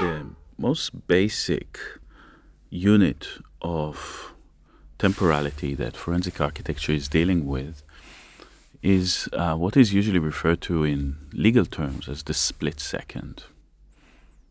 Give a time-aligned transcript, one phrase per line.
[0.00, 0.26] The
[0.58, 1.78] most basic
[2.68, 3.28] unit
[3.62, 4.34] of
[4.98, 7.82] temporality that forensic architecture is dealing with
[8.82, 13.44] is uh, what is usually referred to in legal terms as the split second.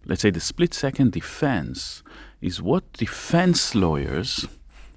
[0.05, 2.03] Let's say the split second defense
[2.41, 4.47] is what defense lawyers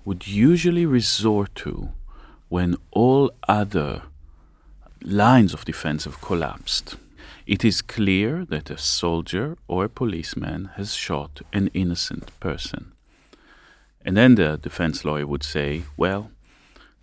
[0.05, 1.91] would usually resort to
[2.49, 4.03] when all other
[5.03, 6.97] lines of defense have collapsed.
[7.47, 12.93] It is clear that a soldier or a policeman has shot an innocent person.
[14.05, 16.33] And then the defense lawyer would say, well,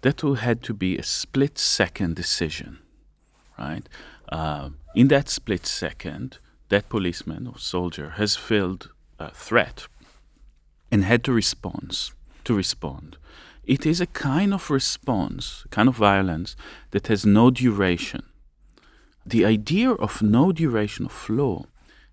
[0.02, 2.80] that had to be a split second decision,
[3.58, 3.88] right?
[4.27, 8.89] Uh, in that split second, that policeman or soldier has felt
[9.20, 9.88] a threat
[10.91, 12.12] and had to respond.
[12.44, 13.16] To respond,
[13.64, 16.58] it is a kind of response, kind of violence
[16.91, 18.23] that has no duration.
[19.26, 21.66] The idea of no duration of law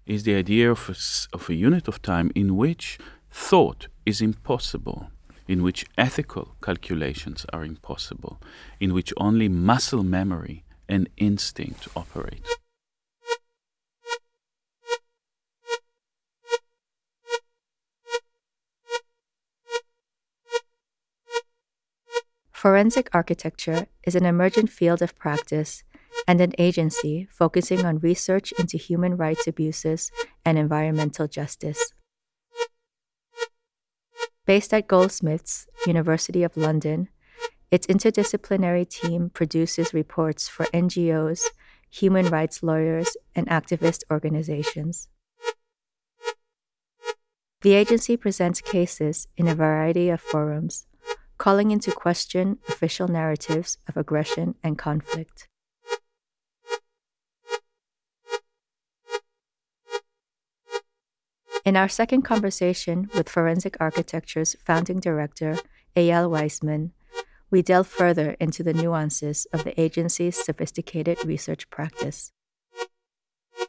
[0.07, 2.99] is the idea of a, of a unit of time in which
[3.33, 5.11] thought is impossible,
[5.49, 8.41] in which ethical calculations are impossible,
[8.79, 12.47] in which only muscle memory and instinct operate.
[22.53, 25.83] Forensic architecture is an emergent field of practice
[26.27, 30.11] and an agency focusing on research into human rights abuses
[30.45, 31.93] and environmental justice.
[34.47, 37.09] Based at Goldsmiths, University of London,
[37.71, 41.43] its interdisciplinary team produces reports for NGOs,
[41.89, 45.09] human rights lawyers, and activist organizations.
[47.63, 50.87] The agency presents cases in a variety of forums
[51.41, 55.49] calling into question official narratives of aggression and conflict.
[61.65, 65.59] In our second conversation with Forensic Architecture's founding director,
[65.95, 66.93] Eyal Weizman,
[67.51, 72.33] we delve further into the nuances of the agency's sophisticated research practice.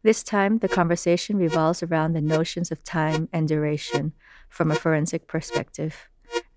[0.04, 4.14] This time, the conversation revolves around the notions of time and duration
[4.48, 6.08] from a forensic perspective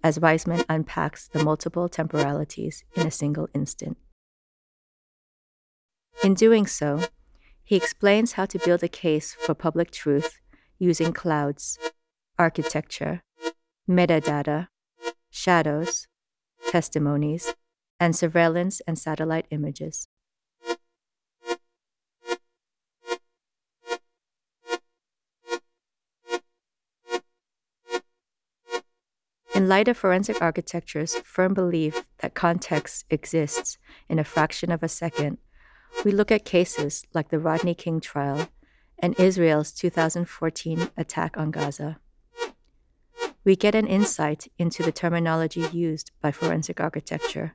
[0.05, 3.97] as Weizman unpacks the multiple temporalities in a single instant.
[6.23, 7.01] In doing so,
[7.65, 10.39] he explains how to build a case for public truth
[10.85, 11.79] using clouds,
[12.39, 13.23] architecture,
[13.89, 14.69] metadata,
[15.31, 16.07] shadows,
[16.71, 17.55] testimonies,
[17.99, 20.09] and surveillance and satellite images.
[29.55, 33.79] In light of forensic architecture's firm belief that context exists
[34.09, 35.39] in a fraction of a second,
[36.05, 38.49] we look at cases like the Rodney King trial
[38.99, 41.99] and Israel's 2014 attack on Gaza.
[43.45, 47.55] We get an insight into the terminology used by forensic architecture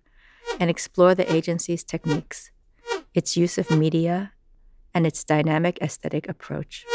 [0.60, 2.52] and explore the agency's techniques,
[3.14, 4.34] its use of media,
[4.94, 6.86] and its dynamic aesthetic approach.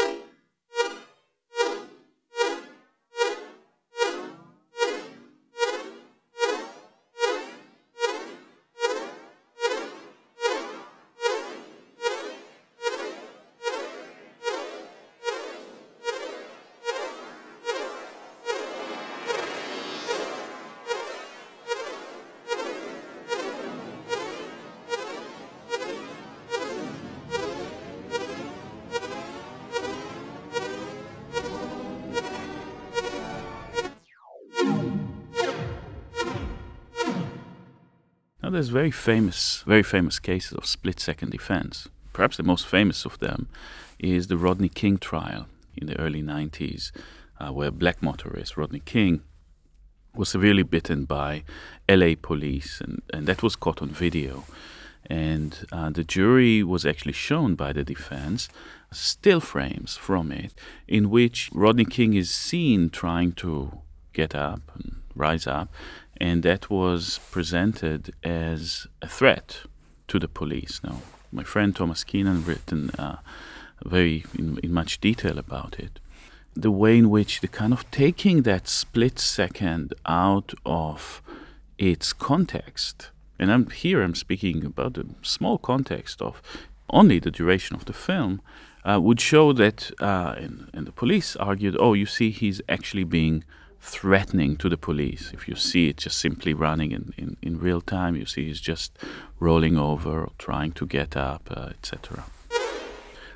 [38.55, 41.89] There's very famous, very famous cases of split-second defense.
[42.13, 43.49] Perhaps the most famous of them
[43.99, 46.91] is the Rodney King trial in the early 90s,
[47.39, 49.21] uh, where black motorist Rodney King
[50.15, 51.43] was severely bitten by
[51.89, 54.45] LA police, and, and that was caught on video.
[55.07, 58.47] And uh, the jury was actually shown by the defense
[58.91, 60.53] still frames from it,
[60.87, 63.79] in which Rodney King is seen trying to
[64.13, 65.69] get up and rise up,
[66.17, 69.61] and that was presented as a threat
[70.07, 70.81] to the police.
[70.83, 71.01] Now,
[71.31, 73.17] my friend Thomas Keenan written uh,
[73.83, 75.99] very in, in much detail about it.
[76.55, 81.21] The way in which the kind of taking that split second out of
[81.77, 86.41] its context, and I'm here I'm speaking about the small context of
[86.89, 88.41] only the duration of the film,
[88.85, 93.03] uh, would show that, uh, and, and the police argued, oh, you see, he's actually
[93.03, 93.43] being
[93.85, 95.31] threatening to the police.
[95.31, 98.59] If you see it just simply running in, in, in real time, you see he's
[98.59, 98.97] just
[99.39, 102.25] rolling over trying to get up, uh, etc.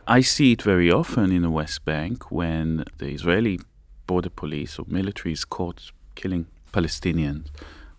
[0.08, 3.60] I see it very often in the West Bank when the Israeli
[4.08, 7.46] border police or military is caught killing Palestinians,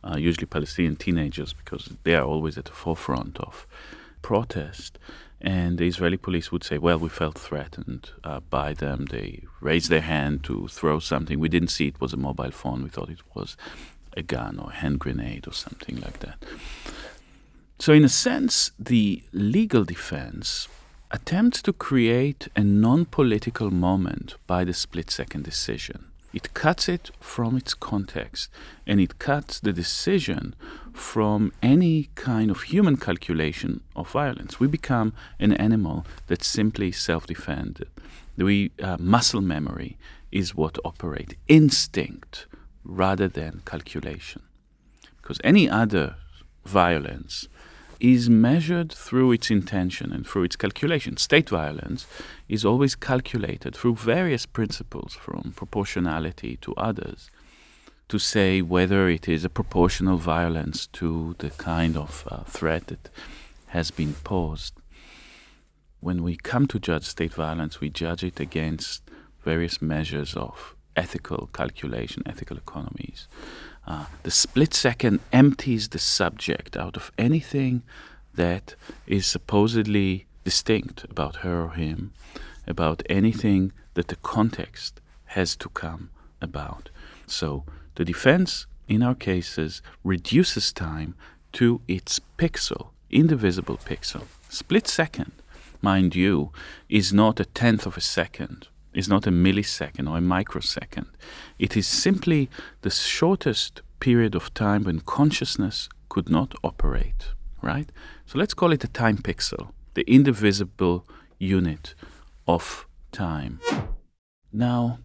[0.02, 3.64] uh, usually Palestinian teenagers, because they are always at the forefront of
[4.22, 4.98] protest.
[5.40, 9.06] And the Israeli police would say, well, we felt threatened uh, by them.
[9.06, 11.38] They raised their hand to throw something.
[11.38, 12.82] We didn't see it was a mobile phone.
[12.82, 13.56] We thought it was
[14.16, 16.44] a gun or a hand grenade or something like that.
[17.78, 20.68] So, in a sense, the legal defense
[21.10, 26.09] attempts to create a non political moment by the split second decision.
[26.32, 28.50] It cuts it from its context
[28.86, 30.54] and it cuts the decision
[30.92, 34.60] from any kind of human calculation of violence.
[34.60, 37.88] We become an animal that simply self defended.
[38.36, 39.98] We, uh, muscle memory
[40.30, 42.46] is what operates, instinct
[42.84, 44.42] rather than calculation.
[45.20, 46.16] Because any other
[46.64, 47.48] violence
[48.00, 51.16] is measured through its intention and through its calculation.
[51.16, 52.06] State violence
[52.48, 57.30] is always calculated through various principles, from proportionality to others,
[58.08, 63.10] to say whether it is a proportional violence to the kind of uh, threat that
[63.68, 64.74] has been posed.
[66.00, 69.02] When we come to judge state violence, we judge it against
[69.44, 73.28] various measures of ethical calculation, ethical economies.
[73.86, 77.82] Uh, the split second empties the subject out of anything
[78.34, 78.74] that
[79.06, 82.12] is supposedly distinct about her or him,
[82.66, 86.10] about anything that the context has to come
[86.40, 86.90] about.
[87.26, 87.64] So
[87.96, 91.14] the defense, in our cases, reduces time
[91.52, 94.24] to its pixel, indivisible pixel.
[94.48, 95.32] Split second,
[95.82, 96.52] mind you,
[96.88, 101.06] is not a tenth of a second is not a millisecond or a microsecond.
[101.58, 102.50] It is simply
[102.82, 107.90] the shortest period of time when consciousness could not operate, right?
[108.26, 111.06] So let's call it a time pixel, the indivisible
[111.38, 111.94] unit
[112.48, 113.60] of time.
[114.52, 114.98] Now,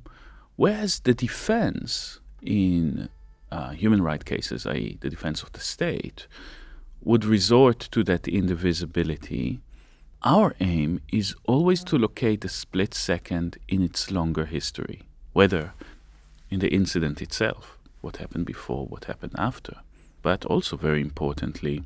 [0.55, 3.09] whereas the defense in
[3.51, 6.27] uh, human rights cases, i.e., the defense of the state,
[7.01, 9.61] would resort to that indivisibility
[10.25, 15.73] our aim is always to locate the split second in its longer history, whether
[16.49, 19.77] in the incident itself, what happened before, what happened after,
[20.23, 21.83] but also very importantly,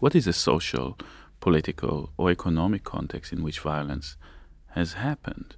[0.00, 0.98] what is the social,
[1.38, 4.16] political, or economic context in which violence
[4.70, 5.54] has happened.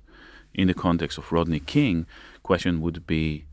[0.52, 2.04] In the context of Rodney King,
[2.42, 3.46] question would be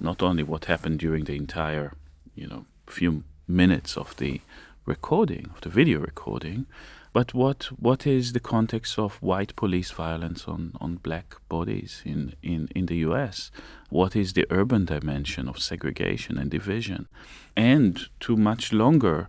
[0.00, 1.92] not only what happened during the entire,
[2.34, 4.40] you know, few minutes of the
[4.84, 6.66] recording, of the video recording,
[7.12, 12.34] but what what is the context of white police violence on, on black bodies in,
[12.42, 13.50] in, in the US?
[13.88, 17.08] What is the urban dimension of segregation and division?
[17.56, 19.28] And to much longer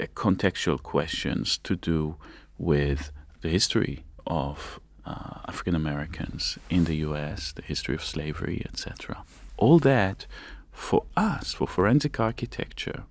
[0.00, 2.16] uh, contextual questions to do
[2.58, 9.22] with the history of uh, African Americans in the US, the history of slavery, etc.
[9.56, 10.26] All that
[10.72, 13.04] for us, for forensic architecture,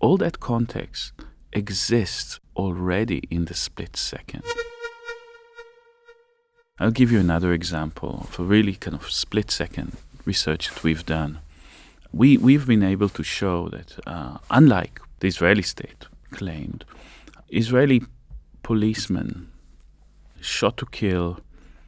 [0.00, 1.12] all that context
[1.52, 4.42] exists already in the split second.
[6.80, 11.06] I'll give you another example of a really kind of split second research that we've
[11.06, 11.38] done.
[12.12, 16.84] We, we've been able to show that, uh, unlike the Israeli state claimed,
[17.48, 18.02] Israeli
[18.62, 19.50] policemen
[20.40, 21.40] shot to kill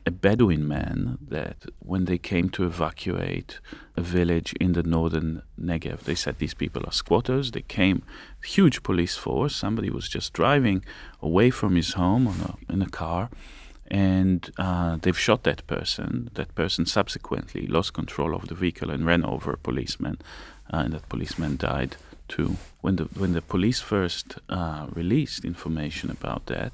[0.07, 3.61] a Bedouin man that when they came to evacuate
[3.97, 7.51] a village in the northern Negev, they said these people are squatters.
[7.51, 8.03] They came,
[8.43, 9.55] huge police force.
[9.55, 10.85] Somebody was just driving
[11.21, 13.31] away from his home a, in a car,
[13.89, 16.31] and uh, they've shot that person.
[16.35, 20.19] That person subsequently lost control of the vehicle and ran over a policeman,
[20.73, 21.97] uh, and that policeman died
[22.31, 26.73] to when the when the police first uh, released information about that,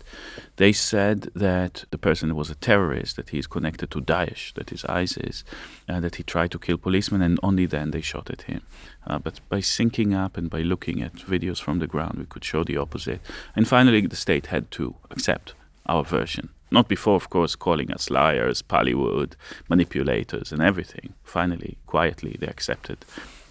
[0.56, 4.72] they said that the person was a terrorist, that he is connected to Daesh, that
[4.72, 5.44] is ISIS,
[5.88, 8.62] uh, that he tried to kill policemen, and only then they shot at him.
[9.06, 12.44] Uh, but by syncing up and by looking at videos from the ground, we could
[12.44, 13.20] show the opposite.
[13.56, 15.54] And finally, the state had to accept
[15.86, 16.48] our version.
[16.70, 19.36] Not before, of course, calling us liars, Hollywood,
[19.68, 21.14] manipulators, and everything.
[21.22, 22.98] Finally, quietly, they accepted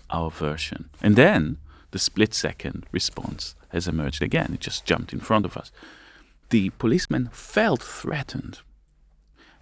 [0.09, 0.89] our version.
[1.01, 1.57] And then
[1.96, 4.52] the split second response has emerged again.
[4.54, 5.72] It just jumped in front of us.
[6.50, 8.60] The policeman felt threatened.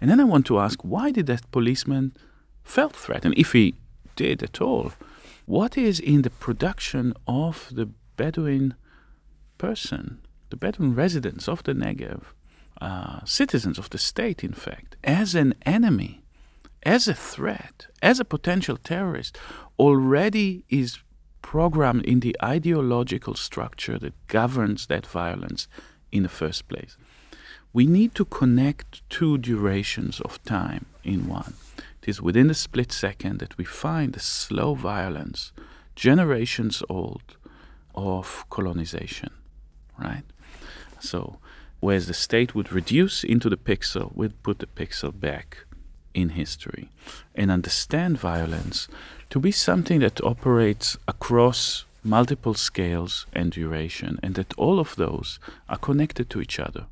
[0.00, 2.12] And then I want to ask why did that policeman
[2.64, 3.76] felt threatened, if he
[4.16, 4.90] did at all?
[5.46, 8.74] What is in the production of the Bedouin
[9.56, 10.18] person,
[10.50, 12.22] the Bedouin residents of the Negev,
[12.80, 16.24] uh, citizens of the state, in fact, as an enemy,
[16.82, 19.38] as a threat, as a potential terrorist,
[19.78, 20.98] already is
[21.44, 25.68] programmed in the ideological structure that governs that violence
[26.10, 26.96] in the first place.
[27.74, 31.54] we need to connect two durations of time in one.
[32.00, 35.52] It is within the split second that we find the slow violence,
[35.96, 37.26] generations old,
[37.94, 39.32] of colonization,
[39.98, 40.26] right?
[41.00, 41.38] So,
[41.80, 45.66] whereas the state would reduce into the pixel, we'd put the pixel back
[46.14, 46.88] in history
[47.34, 48.88] and understand violence
[49.34, 55.40] to be something that operates across multiple scales and duration, and that all of those
[55.68, 56.84] are connected to each other.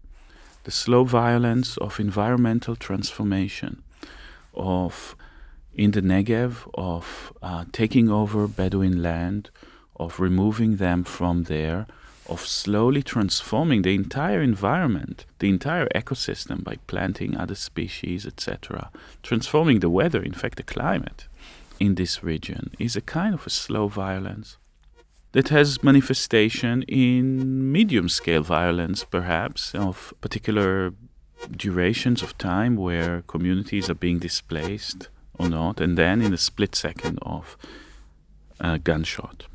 [0.64, 3.84] The slow violence of environmental transformation,
[4.54, 5.14] of
[5.72, 9.50] in the Negev, of uh, taking over Bedouin land,
[9.94, 11.86] of removing them from there,
[12.28, 18.90] of slowly transforming the entire environment, the entire ecosystem by planting other species, etc.,
[19.22, 21.28] transforming the weather, in fact, the climate
[21.82, 24.56] in this region, is a kind of a slow violence
[25.32, 30.92] that has manifestation in medium scale violence, perhaps, of particular
[31.50, 35.08] durations of time where communities are being displaced
[35.40, 37.56] or not, and then in a split second of
[38.60, 39.46] a gunshot.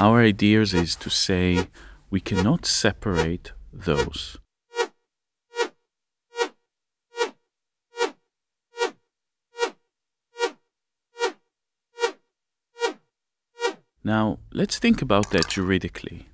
[0.00, 1.66] Our ideas is to say
[2.08, 4.38] we cannot separate those.
[14.04, 16.26] Now, let's think about that juridically.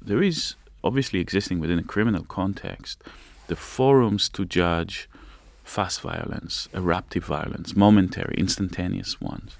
[0.00, 3.02] There is obviously existing within a criminal context
[3.46, 5.08] the forums to judge
[5.64, 9.56] fast violence, eruptive violence, momentary, instantaneous ones.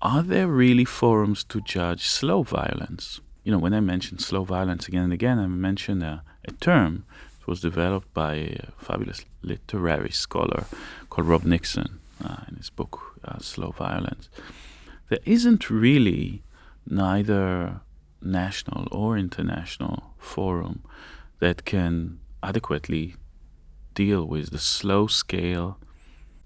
[0.00, 3.20] Are there really forums to judge slow violence?
[3.44, 7.04] You know, when I mention slow violence again and again, I mention a, a term
[7.40, 10.64] that was developed by a fabulous literary scholar
[11.10, 14.28] called Rob Nixon uh, in his book uh, Slow Violence.
[15.08, 16.42] There isn't really
[16.86, 17.80] neither
[18.22, 20.82] national or international forum
[21.38, 23.14] that can adequately
[23.94, 25.78] deal with the slow scale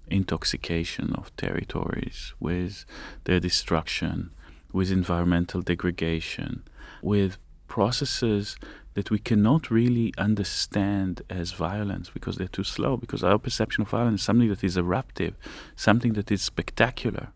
[0.07, 2.85] intoxication of territories, with
[3.25, 4.31] their destruction,
[4.71, 6.63] with environmental degradation,
[7.01, 7.37] with
[7.67, 8.55] processes
[8.93, 13.89] that we cannot really understand as violence because they're too slow, because our perception of
[13.89, 15.35] violence is something that is eruptive,
[15.75, 17.29] something that is spectacular.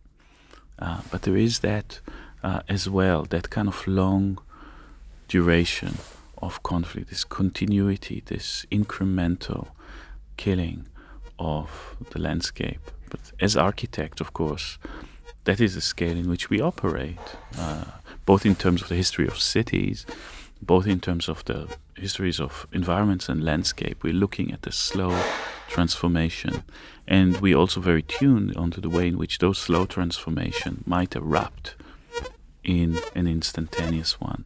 [0.77, 1.99] Uh, but there is that
[2.43, 4.39] uh, as well, that kind of long
[5.27, 5.97] duration
[6.41, 9.67] of conflict, this continuity, this incremental
[10.37, 10.87] killing
[11.37, 12.91] of the landscape.
[13.09, 14.77] But as architect, of course,
[15.43, 17.17] that is the scale in which we operate,
[17.57, 17.85] uh,
[18.25, 20.05] both in terms of the history of cities,
[20.61, 24.03] both in terms of the histories of environments and landscape.
[24.03, 25.21] We're looking at the slow
[25.67, 26.63] transformation,
[27.07, 31.75] and we're also very tuned onto the way in which those slow transformation might erupt
[32.63, 34.45] in an instantaneous one.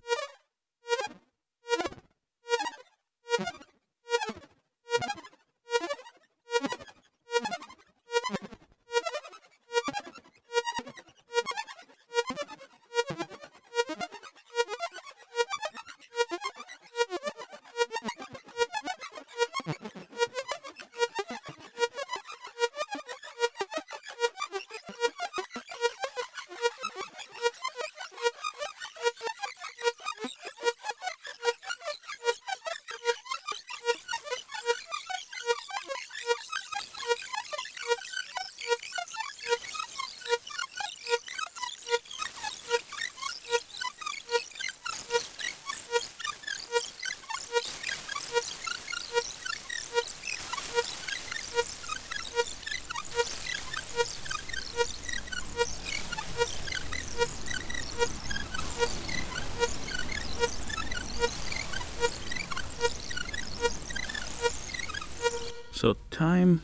[66.14, 66.62] Time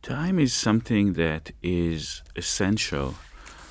[0.00, 3.14] time is something that is essential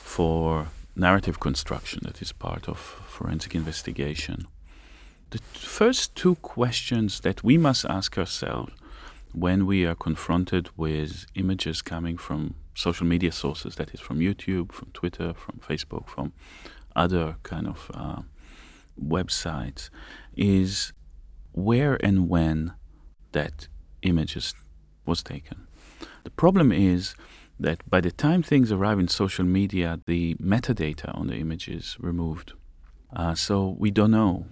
[0.03, 4.48] for narrative construction that is part of forensic investigation.
[5.32, 8.74] The first two questions that we must ask ourselves
[9.34, 14.72] when we are confronted with images coming from social media sources, that is from YouTube,
[14.72, 16.32] from Twitter, from Facebook, from
[16.96, 18.22] other kind of uh,
[19.03, 19.89] websites,
[20.36, 20.94] is
[21.53, 22.74] where and when
[23.32, 23.67] that
[24.01, 24.54] images
[25.06, 25.68] was taken.
[26.24, 27.16] The problem is
[27.60, 31.98] that by the time things arrive in social media, the metadata on the image is
[32.00, 32.54] removed.
[33.16, 34.46] Uh, so we don't know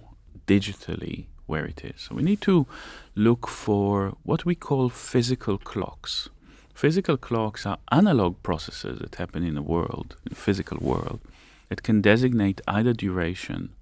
[0.48, 2.02] digitally where it is.
[2.02, 2.66] So we need to
[3.14, 6.30] look for what we call physical clocks.
[6.74, 11.22] Physical clocks are analog processes that happen in the world, in the physical world,
[11.70, 13.76] that can designate either duration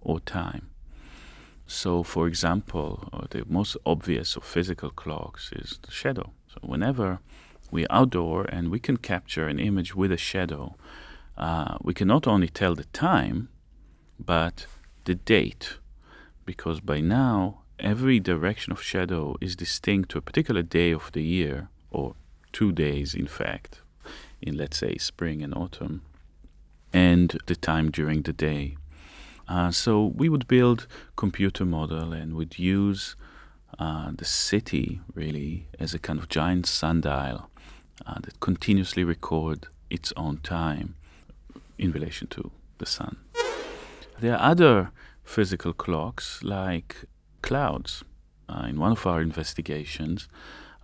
[0.00, 0.69] or time.
[1.72, 6.32] So, for example, uh, the most obvious of physical clocks is the shadow.
[6.48, 7.20] So, whenever
[7.70, 10.74] we're outdoor and we can capture an image with a shadow,
[11.38, 13.50] uh, we can not only tell the time,
[14.18, 14.66] but
[15.04, 15.78] the date,
[16.44, 21.22] because by now every direction of shadow is distinct to a particular day of the
[21.22, 22.16] year, or
[22.52, 23.80] two days, in fact,
[24.42, 26.02] in let's say spring and autumn,
[26.92, 28.76] and the time during the day.
[29.50, 33.16] Uh, so we would build computer model and would use
[33.80, 37.50] uh, the city really as a kind of giant sundial
[38.06, 40.94] uh, that continuously record its own time
[41.78, 43.16] in relation to the sun.
[44.20, 44.92] There are other
[45.24, 47.04] physical clocks like
[47.42, 48.04] clouds.
[48.48, 50.28] Uh, in one of our investigations,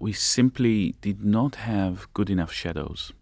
[0.01, 3.13] we simply did not have good enough shadows.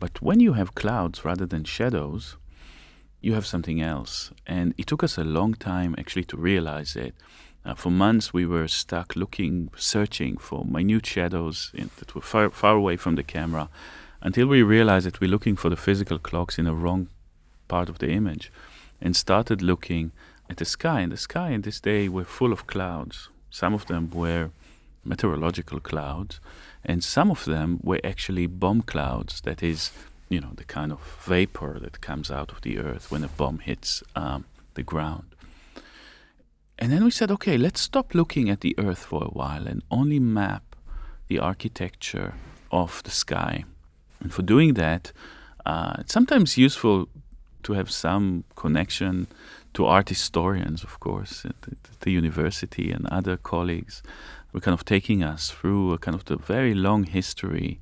[0.00, 2.36] But when you have clouds rather than shadows,
[3.20, 4.30] you have something else.
[4.46, 7.14] And it took us a long time actually to realize it.
[7.64, 12.50] Uh, for months, we were stuck looking, searching for minute shadows in, that were far,
[12.50, 13.68] far away from the camera
[14.22, 17.08] until we realized that we're looking for the physical clocks in the wrong
[17.66, 18.50] part of the image
[19.00, 20.12] and started looking
[20.48, 21.00] at the sky.
[21.00, 23.28] And the sky in this day were full of clouds.
[23.50, 24.50] Some of them were
[25.04, 26.40] meteorological clouds,
[26.84, 29.40] and some of them were actually bomb clouds.
[29.42, 29.90] That is,
[30.28, 33.60] you know, the kind of vapor that comes out of the earth when a bomb
[33.60, 34.44] hits um,
[34.74, 35.34] the ground.
[36.78, 39.82] And then we said, okay, let's stop looking at the earth for a while and
[39.90, 40.76] only map
[41.26, 42.34] the architecture
[42.70, 43.64] of the sky.
[44.20, 45.12] And for doing that,
[45.66, 47.08] uh, it's sometimes useful
[47.64, 49.26] to have some connection
[49.74, 54.02] to art historians, of course, at the, the university and other colleagues.
[54.52, 57.78] Were kind of taking us through a kind of the very long history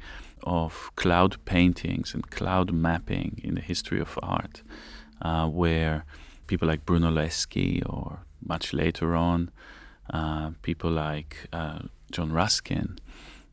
[0.47, 4.63] of cloud paintings and cloud mapping in the history of art,
[5.21, 6.05] uh, where
[6.47, 9.51] people like Bruno Brunelleschi or much later on,
[10.11, 12.99] uh, people like uh, John Ruskin,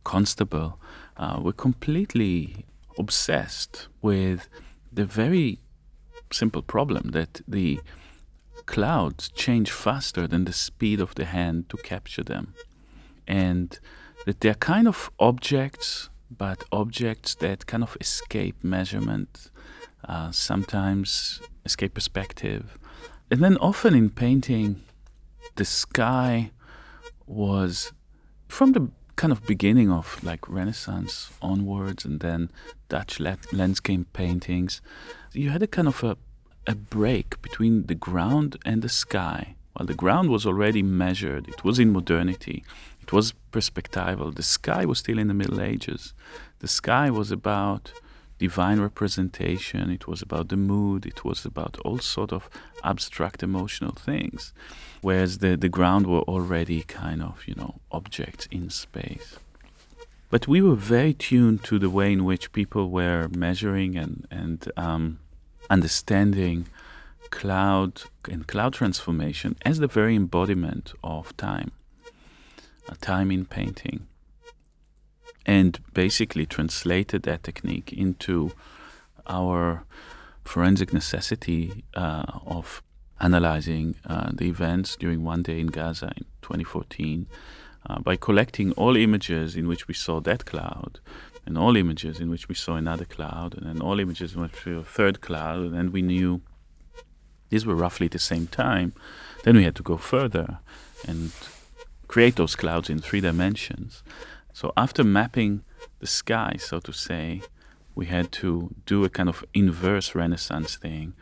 [0.03, 0.79] Constable,
[1.17, 2.65] uh, were completely
[2.97, 4.47] obsessed with
[4.91, 5.59] the very
[6.31, 7.79] simple problem that the
[8.65, 12.53] clouds change faster than the speed of the hand to capture them.
[13.27, 13.79] And
[14.25, 19.50] that they're kind of objects, but objects that kind of escape measurement,
[20.07, 22.77] uh, sometimes escape perspective.
[23.31, 24.81] And then often in painting,
[25.55, 26.51] the sky
[27.25, 27.93] was
[28.48, 32.50] from the kind of beginning of like Renaissance onwards, and then
[32.89, 34.81] Dutch landscape paintings,
[35.31, 36.17] you had a kind of a,
[36.67, 39.55] a break between the ground and the sky.
[39.74, 42.63] While the ground was already measured, it was in modernity,
[43.03, 44.33] it was perspectival.
[44.33, 46.13] The sky was still in the Middle Ages.
[46.59, 47.92] The sky was about
[48.39, 52.50] divine representation, it was about the mood, it was about all sort of
[52.83, 54.53] abstract emotional things.
[55.01, 59.37] Whereas the, the ground were already kind of, you know, objects in space.
[60.29, 64.59] But we were very tuned to the way in which people were measuring and, and
[64.77, 65.20] um,
[65.70, 66.68] understanding
[67.29, 71.72] cloud and cloud transformation as the very embodiment of time,
[72.89, 74.07] a time in painting,
[75.46, 78.51] and basically translated that technique into
[79.27, 79.85] our
[80.43, 82.83] forensic necessity uh, of
[83.19, 87.27] analyzing uh, the events during one day in Gaza in 2014
[87.85, 91.00] uh, by collecting all images in which we saw that cloud,
[91.46, 94.65] and all images in which we saw another cloud, and then all images in which
[94.65, 96.41] we saw a third cloud, and then we knew
[97.50, 98.93] these were roughly the same time.
[99.43, 100.59] Then we had to go further
[101.05, 101.31] and
[102.13, 104.03] create those clouds in three dimensions.
[104.53, 105.63] So after mapping
[105.99, 107.41] the sky, so to say,
[107.95, 111.13] we had to do a kind of inverse Renaissance thing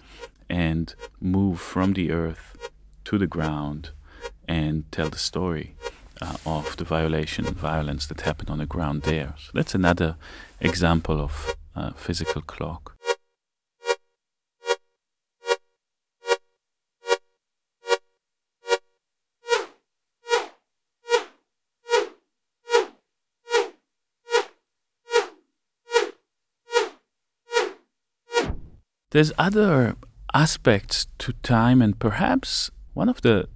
[0.50, 2.70] and move from the earth
[3.06, 3.92] to the ground
[4.50, 5.76] and tell the story
[6.22, 9.34] uh, of the violation and violence that happened on the ground there.
[9.38, 10.18] So that's another
[10.60, 12.98] example of uh, physical clock.
[29.12, 29.96] There's other
[30.34, 33.48] aspects to time, and perhaps one of the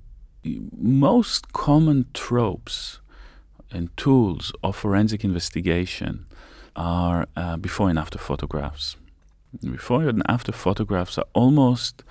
[0.77, 2.99] most common tropes
[3.71, 6.25] and tools of forensic investigation
[6.75, 8.97] are uh, before and after photographs.
[9.61, 12.03] Before and after photographs are almost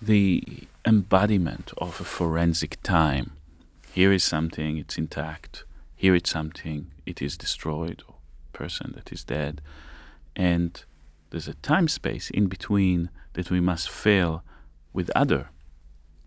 [0.00, 0.42] the
[0.86, 3.32] embodiment of a forensic time.
[3.92, 5.64] Here is something, it's intact.
[5.94, 8.14] Here is something, it is destroyed, or
[8.54, 9.60] person that is dead.
[10.34, 10.82] And
[11.30, 14.42] there's a time space in between that we must fill
[14.92, 15.50] with other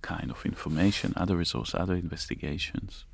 [0.02, 3.06] kind of information, other resources, other investigations.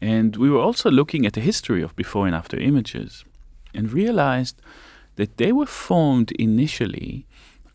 [0.00, 3.24] And we were also looking at the history of before and after images
[3.72, 4.60] and realized
[5.16, 7.26] that they were formed initially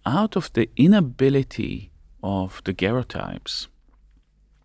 [0.05, 3.67] out of the inability of the daguerreotypes,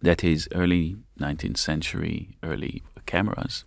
[0.03, 3.65] that is, early 19th century, early cameras,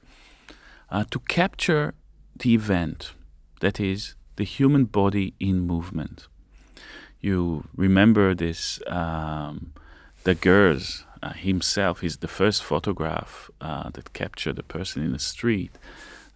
[0.89, 1.93] uh, to capture
[2.38, 3.13] the event,
[3.62, 6.28] that is, the human body in movement.
[7.19, 9.73] You remember this, um,
[10.26, 15.71] uh, himself is the first photograph uh, that captured a person in the street.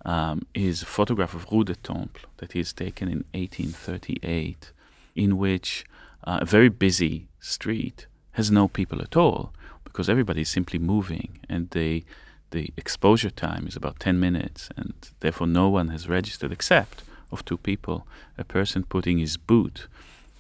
[0.04, 4.72] Um, is a photograph of Rue de Temple that is taken in 1838,
[5.16, 5.86] in which
[6.24, 11.40] uh, a very busy street has no people at all because everybody is simply moving
[11.48, 12.04] and they
[12.50, 17.46] the exposure time is about 10 minutes, and therefore no one has registered except of
[17.46, 18.06] two people
[18.38, 19.88] a person putting his boot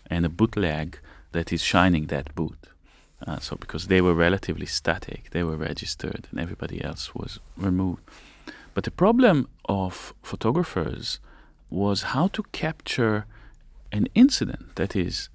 [0.10, 0.99] and a bootleg
[1.32, 2.58] that is shining that boot.
[3.25, 8.01] Uh, so, because they were relatively static, they were registered, and everybody else was removed.
[8.73, 11.19] But the problem of photographers
[11.69, 13.25] was how to capture
[13.91, 15.30] an incident that is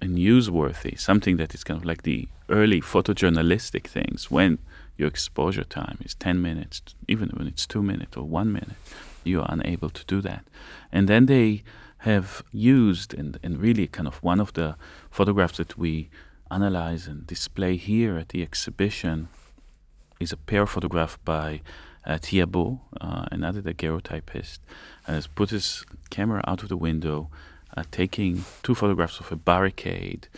[0.00, 4.58] newsworthy, something that is kind of like the early photojournalistic things when
[4.96, 8.76] your exposure time is 10 minutes, even when it's two minutes or one minute,
[9.24, 10.44] you are unable to do that.
[10.92, 11.62] And then they
[11.98, 14.76] have used, and, and really kind of one of the
[15.10, 16.08] photographs that we
[16.50, 19.28] analyze and display here at the exhibition
[20.18, 21.60] is a pair photograph by
[22.06, 24.58] uh, Thibault, uh, another daguerreotypist,
[25.06, 27.30] and has put his camera out of the window,
[27.76, 30.28] uh, taking two photographs of a barricade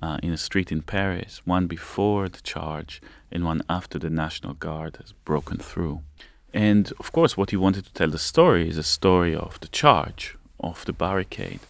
[0.00, 4.54] uh, in a street in Paris, one before the charge and one after the National
[4.54, 6.02] Guard has broken through.
[6.52, 9.68] And of course, what he wanted to tell the story is a story of the
[9.68, 11.60] charge, of the barricade,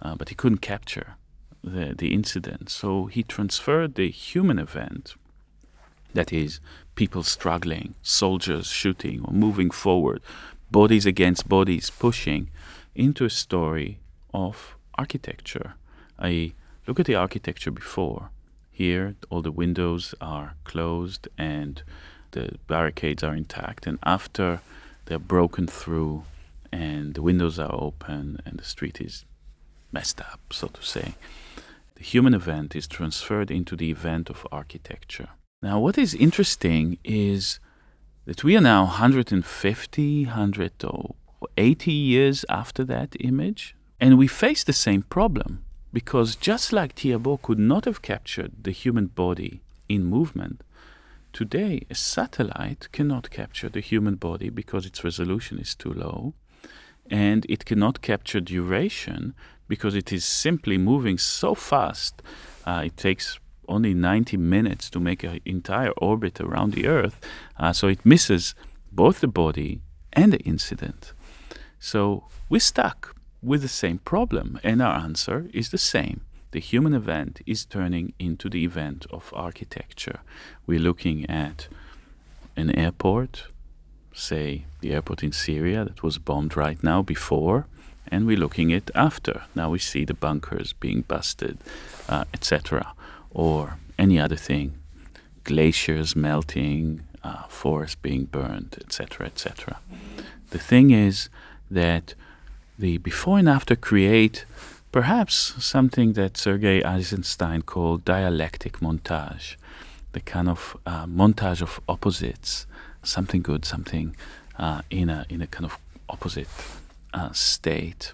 [0.00, 1.16] uh, but he couldn't capture
[1.62, 2.70] the, the incident.
[2.70, 5.14] So he transferred the human event,
[6.12, 6.60] that is,
[6.94, 10.22] people struggling, soldiers shooting or moving forward,
[10.70, 12.50] bodies against bodies pushing,
[12.94, 13.98] into a story
[14.32, 15.74] of architecture,
[16.18, 16.54] I
[16.86, 18.30] Look at the architecture before.
[18.70, 21.82] Here, all the windows are closed and
[22.34, 23.86] the barricades are intact.
[23.86, 24.60] And after
[25.06, 26.24] they're broken through
[26.70, 29.24] and the windows are open and the street is
[29.92, 31.14] messed up, so to say,
[31.94, 35.30] the human event is transferred into the event of architecture.
[35.62, 37.60] Now, what is interesting is
[38.26, 40.28] that we are now 150,
[41.56, 47.38] eighty years after that image, and we face the same problem because just like Thibault
[47.38, 50.62] could not have captured the human body in movement,
[51.34, 56.32] today a satellite cannot capture the human body because its resolution is too low,
[57.10, 59.34] and it cannot capture duration
[59.68, 62.22] because it is simply moving so fast.
[62.64, 67.20] Uh, it takes only 90 minutes to make an entire orbit around the Earth,
[67.58, 68.54] uh, so it misses
[68.92, 69.80] both the body
[70.12, 71.12] and the incident.
[71.80, 76.20] So we're stuck with the same problem, and our answer is the same.
[76.54, 80.20] The human event is turning into the event of architecture.
[80.68, 81.66] We're looking at
[82.56, 83.46] an airport,
[84.14, 87.66] say the airport in Syria that was bombed right now before,
[88.06, 89.42] and we're looking at after.
[89.56, 91.58] Now we see the bunkers being busted,
[92.08, 92.94] uh, etc.,
[93.32, 94.78] or any other thing,
[95.42, 99.80] glaciers melting, uh, forests being burned, etc., etc.
[100.50, 101.28] The thing is
[101.68, 102.14] that
[102.78, 104.44] the before and after create
[104.94, 109.56] perhaps something that Sergei Eisenstein called dialectic montage,
[110.12, 112.64] the kind of uh, montage of opposites,
[113.02, 114.14] something good, something
[114.56, 115.78] uh, in a in a kind of
[116.08, 116.46] opposite
[117.12, 118.12] uh, state,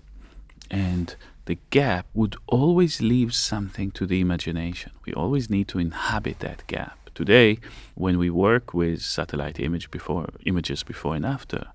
[0.70, 4.92] and the gap would always leave something to the imagination.
[5.04, 6.96] We always need to inhabit that gap.
[7.14, 7.58] Today,
[7.94, 11.66] when we work with satellite image before images before and after,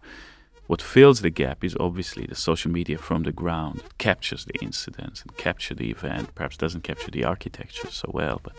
[0.68, 3.82] what fills the gap is obviously the social media from the ground.
[3.86, 6.34] It captures the incidents and capture the event.
[6.34, 8.54] Perhaps doesn't capture the architecture so well, but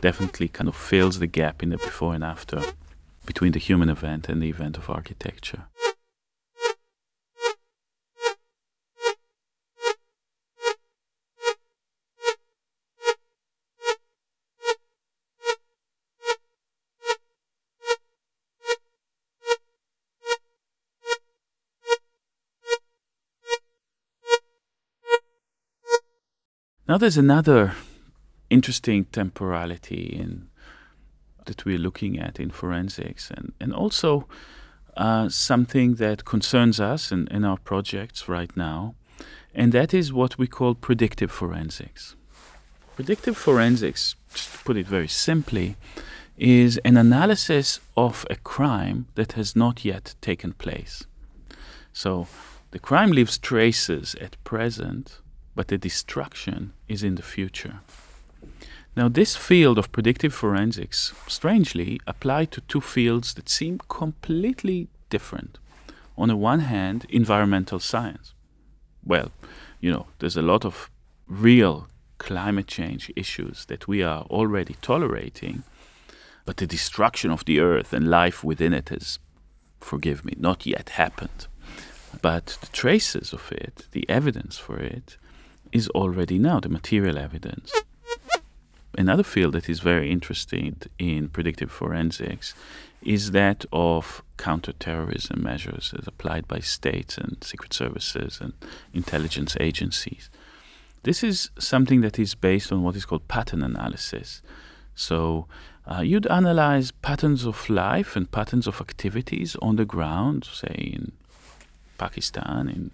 [0.00, 2.62] definitely kind of fills the gap in the before and after
[3.24, 5.64] between the human event and the event of architecture.
[26.88, 27.72] Now there's another
[28.48, 30.46] interesting temporality in
[31.46, 34.28] that we're looking at in forensics, and and also
[34.96, 38.94] uh, something that concerns us in, in our projects right now,
[39.52, 42.14] and that is what we call predictive forensics.
[42.94, 45.74] Predictive forensics, just to put it very simply,
[46.36, 51.04] is an analysis of a crime that has not yet taken place.
[51.92, 52.28] So
[52.70, 55.20] the crime leaves traces at present,
[55.56, 57.80] but the destruction is in the future.
[58.94, 65.58] Now, this field of predictive forensics, strangely, applied to two fields that seem completely different.
[66.16, 68.34] On the one hand, environmental science.
[69.04, 69.32] Well,
[69.80, 70.90] you know, there's a lot of
[71.26, 71.88] real
[72.18, 75.62] climate change issues that we are already tolerating,
[76.44, 79.18] but the destruction of the earth and life within it has,
[79.80, 81.46] forgive me, not yet happened.
[82.22, 85.18] But the traces of it, the evidence for it,
[85.76, 87.70] is already now, the material evidence.
[88.98, 92.54] Another field that is very interested in predictive forensics
[93.02, 98.54] is that of counterterrorism measures as applied by states and secret services and
[98.94, 100.30] intelligence agencies.
[101.02, 104.42] This is something that is based on what is called pattern analysis.
[104.94, 105.46] So
[105.86, 111.12] uh, you'd analyze patterns of life and patterns of activities on the ground, say in
[111.98, 112.90] Pakistan, in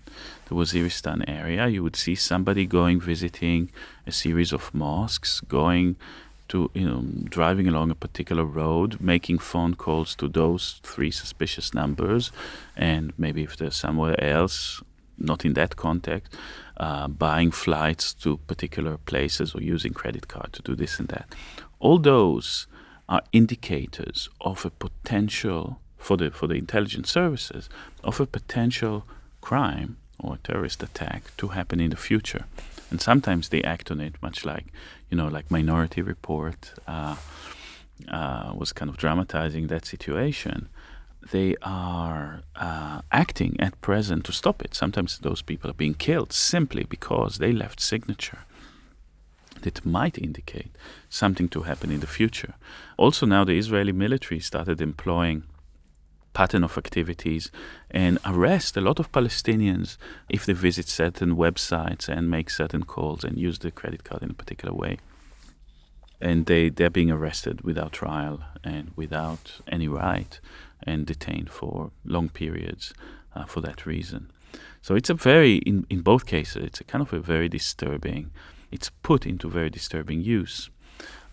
[0.46, 3.70] the Waziristan area, you would see somebody going visiting
[4.06, 5.96] a series of mosques, going
[6.48, 11.72] to, you know, driving along a particular road, making phone calls to those three suspicious
[11.72, 12.30] numbers,
[12.76, 14.82] and maybe if they're somewhere else,
[15.18, 16.34] not in that context,
[16.76, 21.34] uh, buying flights to particular places or using credit card to do this and that.
[21.78, 22.66] All those
[23.08, 27.68] are indicators of a potential for the for the intelligence services
[28.02, 29.04] of a potential
[29.40, 32.44] crime or terrorist attack to happen in the future.
[32.90, 34.66] And sometimes they act on it, much like
[35.10, 37.16] you know, like Minority Report uh,
[38.08, 40.68] uh, was kind of dramatizing that situation.
[41.30, 44.74] They are uh, acting at present to stop it.
[44.74, 48.40] Sometimes those people are being killed simply because they left signature
[49.60, 50.72] that might indicate
[51.08, 52.54] something to happen in the future.
[52.96, 55.44] Also, now the Israeli military started employing
[56.32, 57.50] pattern of activities
[57.90, 59.96] and arrest a lot of Palestinians
[60.28, 64.30] if they visit certain websites and make certain calls and use the credit card in
[64.30, 64.98] a particular way.
[66.20, 70.38] And they, they're being arrested without trial and without any right
[70.82, 72.94] and detained for long periods
[73.34, 74.30] uh, for that reason.
[74.80, 78.30] So it's a very, in, in both cases, it's a kind of a very disturbing,
[78.70, 80.70] it's put into very disturbing use.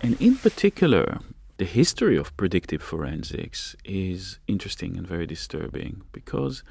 [0.02, 1.20] And in particular,
[1.60, 6.64] the history of predictive forensics is interesting and very disturbing because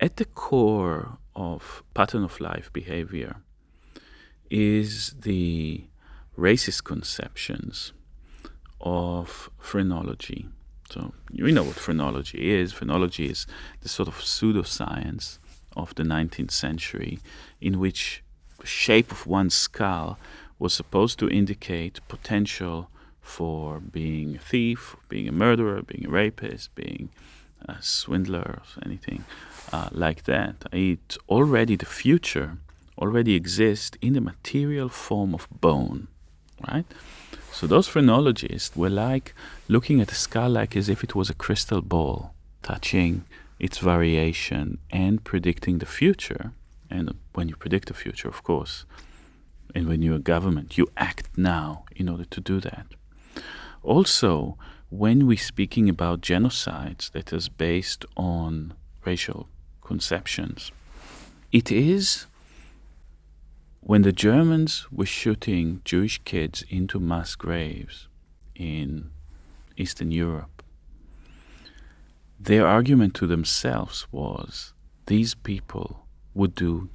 [0.00, 3.36] at the core of pattern of life behavior
[4.50, 5.82] is the
[6.36, 7.94] racist conceptions
[8.82, 10.46] of phrenology.
[10.90, 12.74] So you know what phrenology is.
[12.74, 13.46] Phrenology is
[13.80, 15.38] the sort of pseudoscience
[15.74, 17.18] of the 19th century
[17.62, 18.22] in which
[18.58, 20.18] the shape of one's skull
[20.58, 22.90] was supposed to indicate potential
[23.28, 27.10] for being a thief, being a murderer, being a rapist, being
[27.68, 29.24] a swindler, or anything
[29.72, 30.54] uh, like that.
[30.72, 32.58] It already the future
[32.96, 36.08] already exists in the material form of bone,
[36.68, 36.86] right?
[37.52, 39.34] So those phrenologists were like
[39.68, 43.24] looking at the skull like as if it was a crystal ball, touching
[43.58, 46.52] its variation and predicting the future.
[46.90, 48.84] And when you predict the future, of course,
[49.74, 52.86] and when you're a government, you act now in order to do that.
[53.82, 54.56] Also,
[54.90, 58.74] when we're speaking about genocides that is based on
[59.04, 59.48] racial
[59.82, 60.72] conceptions,
[61.52, 62.26] it is
[63.80, 68.08] when the Germans were shooting Jewish kids into mass graves
[68.54, 69.10] in
[69.76, 70.62] Eastern Europe,
[72.38, 74.74] their argument to themselves was
[75.06, 76.90] these people would do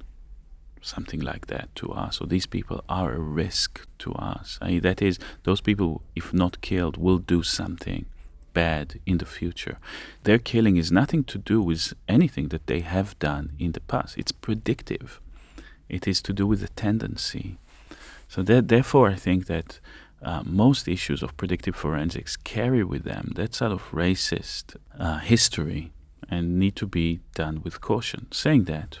[0.84, 4.58] something like that to us, or these people are a risk to us.
[4.60, 8.06] I mean, that is, those people, if not killed, will do something
[8.52, 9.78] bad in the future.
[10.22, 14.16] Their killing is nothing to do with anything that they have done in the past.
[14.16, 15.20] It's predictive.
[15.88, 17.58] It is to do with the tendency.
[18.28, 19.80] So that, therefore, I think that
[20.22, 25.92] uh, most issues of predictive forensics carry with them that sort of racist uh, history
[26.30, 28.26] and need to be done with caution.
[28.30, 28.98] Saying that,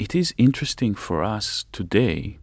[0.00, 2.38] it is interesting for us today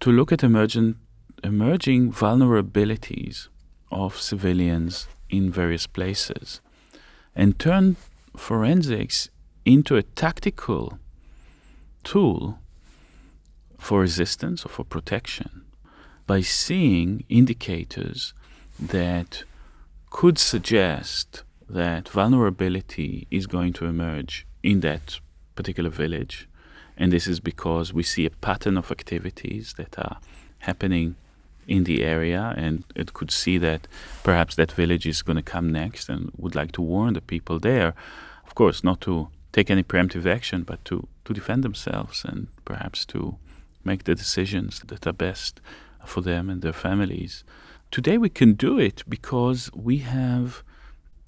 [0.00, 0.98] to look at emergent,
[1.42, 3.48] emerging vulnerabilities
[3.90, 6.60] of civilians in various places
[7.34, 7.96] and turn
[8.36, 9.30] forensics
[9.64, 10.98] into a tactical
[12.04, 12.58] tool
[13.78, 15.64] for resistance or for protection
[16.26, 18.34] by seeing indicators
[18.78, 19.44] that
[20.10, 25.18] could suggest that vulnerability is going to emerge in that
[25.54, 26.46] particular village
[27.00, 30.18] and this is because we see a pattern of activities that are
[30.58, 31.16] happening
[31.66, 33.88] in the area and it could see that
[34.22, 37.58] perhaps that village is going to come next and would like to warn the people
[37.58, 37.94] there.
[38.46, 43.06] Of course, not to take any preemptive action, but to, to defend themselves and perhaps
[43.06, 43.38] to
[43.82, 45.58] make the decisions that are best
[46.04, 47.44] for them and their families.
[47.90, 50.62] Today we can do it because we have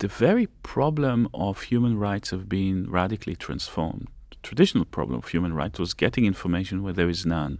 [0.00, 4.08] the very problem of human rights have been radically transformed.
[4.42, 7.58] Traditional problem of human rights was getting information where there is none,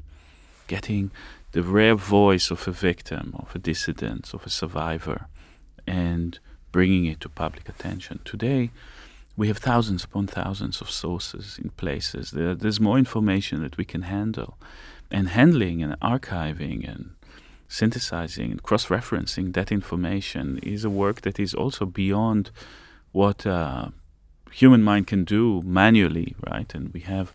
[0.66, 1.10] getting
[1.52, 5.26] the rare voice of a victim, of a dissident, of a survivor,
[5.86, 6.38] and
[6.72, 8.20] bringing it to public attention.
[8.24, 8.70] Today,
[9.36, 12.32] we have thousands upon thousands of sources in places.
[12.32, 14.58] There, there's more information that we can handle.
[15.10, 17.14] And handling and archiving and
[17.68, 22.50] synthesizing and cross referencing that information is a work that is also beyond
[23.12, 23.88] what uh,
[24.52, 26.72] human mind can do manually, right?
[26.74, 27.32] And we have.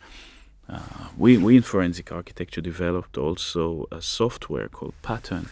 [0.70, 5.48] Uh, we, we in forensic architecture developed also a software called Pattrn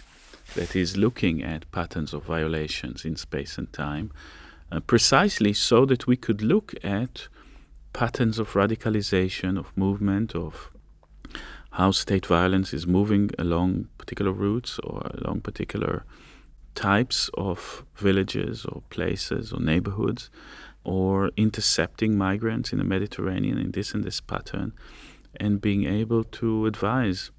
[0.56, 4.12] that is looking at patterns of violations in space and time
[4.72, 7.30] uh, precisely so that we could look at
[7.94, 10.70] patterns of radicalization, of movement, of
[11.72, 16.04] how state violence is moving along particular routes or along particular
[16.74, 20.30] types of villages or places or neighborhoods
[20.86, 24.72] or intercepting migrants in the Mediterranean in this and this pattern
[25.38, 27.32] and being able to advise,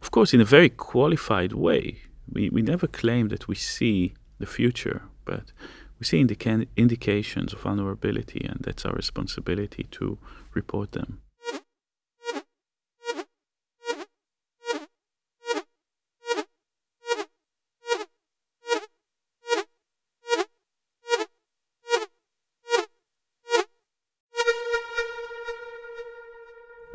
[0.00, 1.98] of course, in a very qualified way.
[2.32, 5.52] We, we never claim that we see the future, but
[5.98, 10.18] we see indica- indications of vulnerability, and that's our responsibility to
[10.54, 11.20] report them.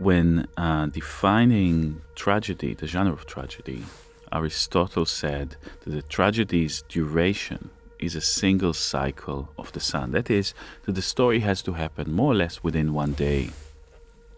[0.07, 3.83] When uh, defining tragedy, the genre of tragedy,
[4.31, 10.13] Aristotle said that the tragedy's duration is a single cycle of the sun.
[10.13, 10.53] That is,
[10.85, 13.49] that the story has to happen more or less within one day.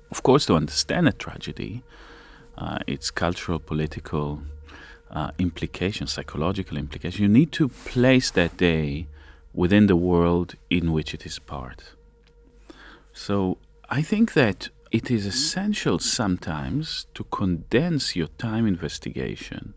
[0.09, 1.83] Of course, to understand a tragedy,
[2.57, 4.41] uh, its cultural, political
[5.11, 9.05] uh, implications, psychological implications, you need to place that day
[9.53, 11.93] within the world in which it is part.
[13.13, 19.73] So I think that it is essential sometimes to condense your time investigation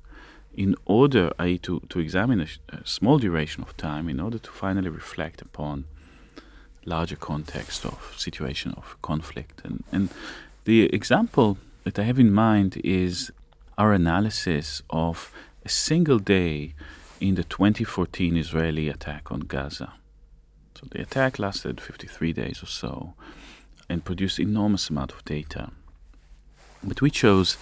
[0.55, 4.51] in order uh, to, to examine a, a, small duration of time in order to
[4.51, 5.85] finally reflect upon
[6.85, 9.63] larger context of situation of conflict.
[9.65, 10.09] And, and
[10.65, 13.31] the example that I have in mind is
[13.79, 15.33] our analysis of
[15.65, 16.75] a single day
[17.21, 19.95] in the 2014 Israeli attack on Gaza.
[20.75, 23.15] So the attack lasted 53 days or so
[23.93, 25.71] and produce enormous amount of data.
[26.83, 27.57] But we chose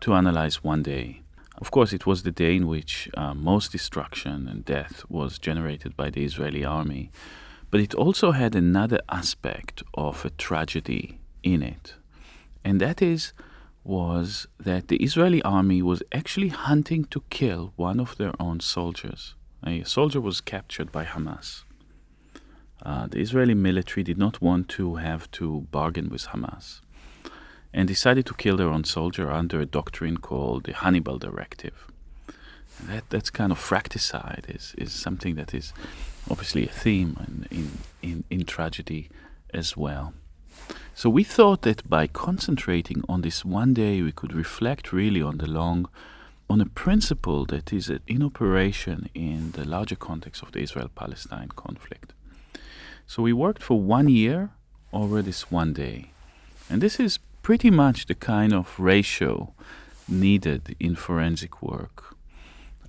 [0.00, 1.22] to analyze one day
[1.60, 5.96] of course, it was the day in which uh, most destruction and death was generated
[5.96, 7.10] by the Israeli army,
[7.70, 11.94] but it also had another aspect of a tragedy in it,
[12.64, 13.32] and that is
[13.82, 19.34] was that the Israeli army was actually hunting to kill one of their own soldiers.
[19.66, 21.64] A soldier was captured by Hamas.
[22.82, 26.80] Uh, the Israeli military did not want to have to bargain with Hamas
[27.72, 31.86] and decided to kill their own soldier under a doctrine called the Hannibal Directive.
[32.86, 35.72] that, that's kind of fracticide is, is something that is
[36.30, 37.70] obviously a theme in, in,
[38.02, 39.10] in, in tragedy
[39.52, 40.14] as well.
[40.94, 45.38] So we thought that by concentrating on this one day, we could reflect really on
[45.38, 45.88] the long,
[46.50, 52.12] on a principle that is in operation in the larger context of the Israel-Palestine conflict.
[53.10, 54.50] So we worked for one year
[54.92, 56.10] over this one day,
[56.68, 59.54] and this is pretty much the kind of ratio
[60.06, 62.14] needed in forensic work.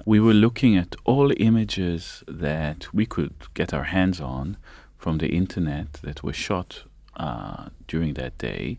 [0.06, 4.58] We were looking at all images that we could get our hands on
[4.98, 6.84] from the internet that were shot
[7.16, 8.78] uh, during that day.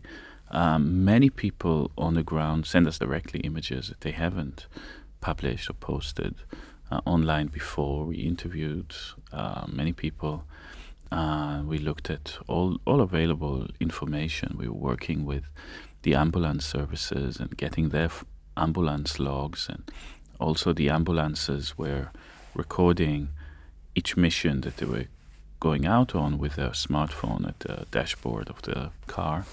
[0.51, 4.67] Um, many people on the ground send us directly images that they haven't
[5.21, 6.35] published or posted
[6.91, 8.05] uh, online before.
[8.05, 8.93] We interviewed
[9.33, 10.43] uh, many people.
[11.11, 14.55] Uh, we looked at all, all available information.
[14.57, 15.43] We were working with
[16.03, 18.23] the ambulance services and getting their f-
[18.55, 19.83] ambulance logs, and
[20.39, 22.11] also the ambulances were
[22.55, 23.29] recording
[23.93, 25.07] each mission that they were
[25.59, 29.45] going out on with their smartphone at the dashboard of the car.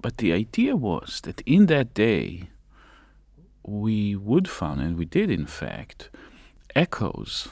[0.00, 2.50] But the idea was that in that day,
[3.64, 6.10] we would find, and we did in fact,
[6.76, 7.48] echoes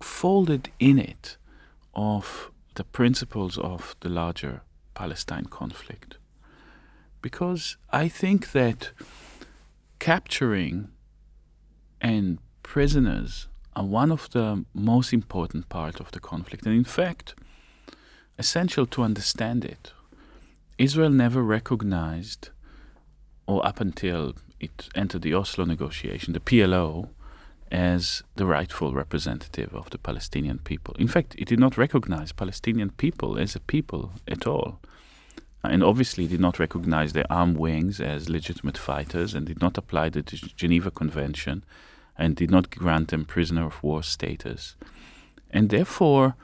[0.00, 1.37] folded in it
[1.98, 4.62] of the principles of the larger
[4.94, 6.16] Palestine conflict.
[7.20, 8.92] Because I think that
[9.98, 10.90] capturing
[12.00, 16.66] and prisoners are one of the most important part of the conflict.
[16.66, 17.34] And in fact,
[18.38, 19.92] essential to understand it.
[20.78, 22.50] Israel never recognized,
[23.48, 27.08] or up until it entered the Oslo negotiation, the PLO
[27.70, 30.94] as the rightful representative of the Palestinian people.
[30.98, 34.80] In fact, it did not recognize Palestinian people as a people at all.
[35.64, 39.76] Uh, and obviously did not recognize their armed wings as legitimate fighters and did not
[39.76, 41.64] apply the Geneva Convention
[42.16, 44.76] and did not grant them prisoner of war status.
[45.50, 46.36] And therefore,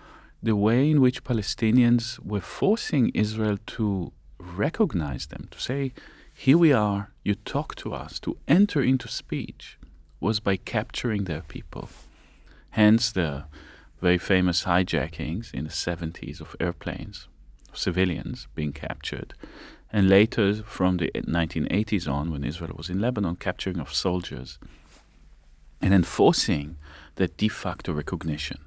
[0.43, 5.93] the way in which Palestinians were forcing Israel to recognize them, to say,
[6.33, 9.79] here we are, you talk to us, to enter into speech,
[10.21, 11.89] was by capturing their people.
[12.71, 13.45] Hence the
[14.01, 17.29] very famous hijackings in the 70s of airplanes,
[17.73, 19.35] civilians being captured.
[19.93, 24.59] And later, from the 1980s on, when Israel was in Lebanon, capturing of soldiers
[25.81, 26.77] and enforcing
[27.17, 28.59] that de facto recognition.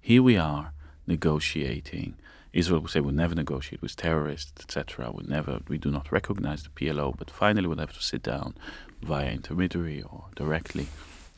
[0.00, 0.72] Here we are
[1.06, 2.16] negotiating.
[2.54, 5.10] Israel will say we'll never negotiate with terrorists, etc.
[5.12, 8.54] We never, we do not recognize the PLO, but finally we'll have to sit down
[9.02, 10.86] via intermediary or directly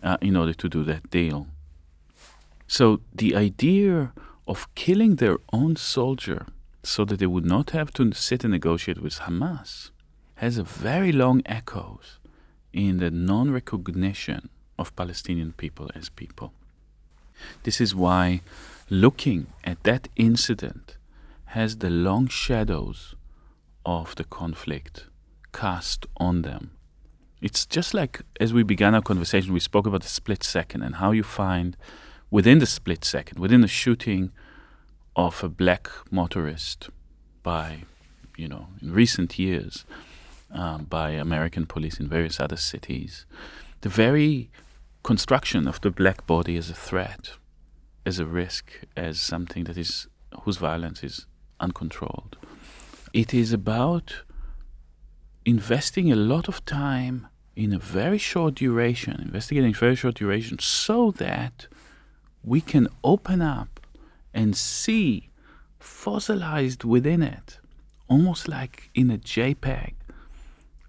[0.02, 1.48] uh, in order to do that deal.
[2.68, 4.12] So the idea
[4.46, 6.46] of killing their own soldier
[6.82, 9.90] so that they would not have to sit and negotiate with Hamas
[10.36, 12.18] has a very long echoes
[12.74, 16.52] in the non-recognition of Palestinian people as people.
[17.62, 18.42] This is why
[18.90, 20.96] looking at that incident
[21.56, 23.14] has the long shadows
[23.86, 25.06] of the conflict
[25.54, 26.72] cast on them.
[27.40, 30.96] It's just like as we began our conversation, we spoke about the split second and
[30.96, 31.74] how you find
[32.30, 34.32] within the split second, within the shooting
[35.24, 36.90] of a black motorist
[37.42, 37.84] by,
[38.36, 39.86] you know, in recent years,
[40.52, 43.24] um, by American police in various other cities,
[43.80, 44.50] the very
[45.02, 47.30] construction of the black body as a threat,
[48.04, 50.06] as a risk, as something that is
[50.42, 51.24] whose violence is
[51.60, 52.36] uncontrolled.
[53.12, 54.22] It is about
[55.44, 61.10] investing a lot of time in a very short duration, investigating very short duration, so
[61.12, 61.66] that
[62.42, 63.80] we can open up
[64.34, 65.30] and see
[65.78, 67.58] fossilized within it,
[68.08, 69.94] almost like in a JPEG,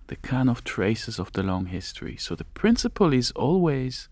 [0.08, 2.18] the kind of traces of the long history.
[2.18, 4.10] So the principle is always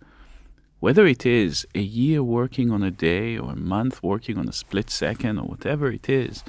[0.86, 4.53] whether it is a year working on a day or a month working on a
[4.53, 6.43] split second or whatever it is,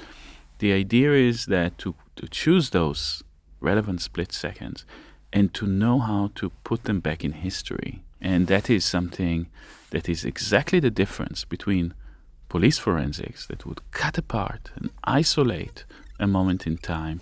[0.59, 3.23] the idea is that to, to choose those
[3.61, 4.85] relevant split seconds
[5.33, 8.03] and to know how to put them back in history.
[8.21, 9.47] And that is something
[9.89, 11.95] that is exactly the difference between
[12.47, 15.83] police forensics that would cut apart and isolate
[16.19, 17.21] a moment in time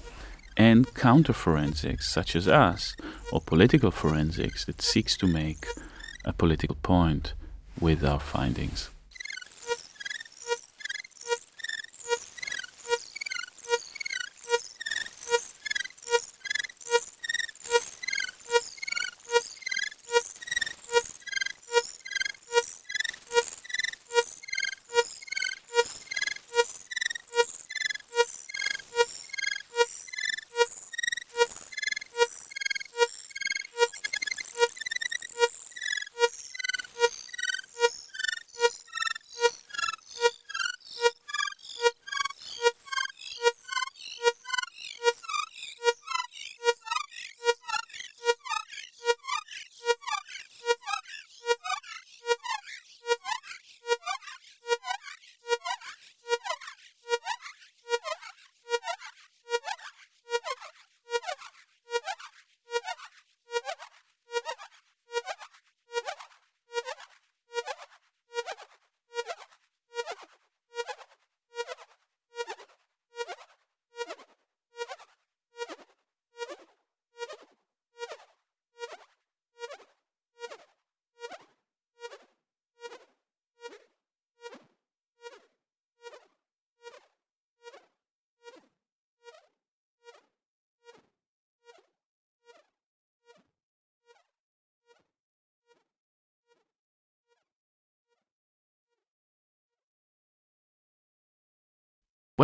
[0.57, 2.93] and counter forensics such as us
[3.32, 5.66] or political forensics that seeks to make
[6.26, 7.34] a political point
[7.80, 8.89] with our findings.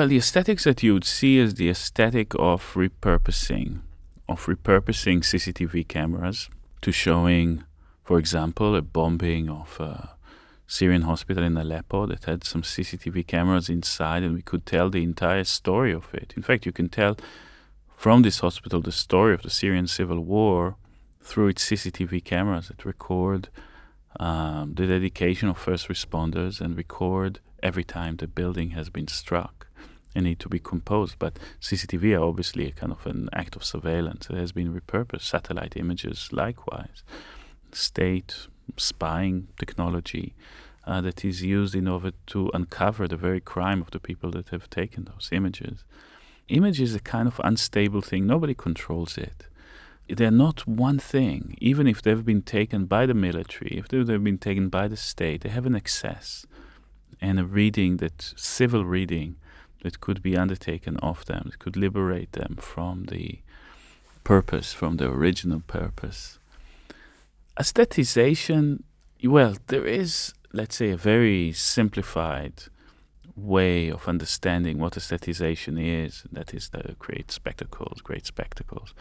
[0.02, 3.82] Well, the aesthetics that you would see is the aesthetic of repurposing,
[4.28, 6.50] of repurposing CCTV cameras
[6.82, 7.66] to showing,
[8.04, 10.16] for example, a bombing of a
[10.66, 15.04] Syrian hospital in Aleppo that had some CCTV cameras inside, and we could tell the
[15.04, 16.34] entire story of it.
[16.36, 17.16] In fact, you can tell
[17.96, 20.78] from this hospital the story of the Syrian civil war
[21.22, 23.50] through its CCTV cameras that record
[24.20, 29.68] um, the dedication of first responders and record every time the building has been struck
[30.16, 31.16] and need to be composed.
[31.20, 34.30] But CCTV are obviously a kind of an act of surveillance.
[34.30, 35.22] It has been repurposed.
[35.22, 37.04] Satellite images, likewise.
[37.72, 38.48] State
[38.78, 40.36] spying technology
[40.86, 44.50] uh, that is used in order to uncover the very crime of the people that
[44.50, 45.84] have taken those images.
[46.48, 48.28] Image is a kind of unstable thing.
[48.28, 49.48] Nobody controls it
[50.18, 51.56] they're not one thing.
[51.60, 55.42] Even if they've been taken by the military, if they've been taken by the state,
[55.42, 56.46] they have an access
[57.20, 59.36] and a reading that civil reading
[59.82, 63.40] that could be undertaken of them, that could liberate them from the
[64.24, 66.40] purpose, from the original purpose.
[67.60, 68.84] Aestheticization,
[69.24, 72.64] well, there is, let's say, a very simplified
[73.36, 78.94] way of understanding what aestheticization is, that is to create spectacles, great spectacles.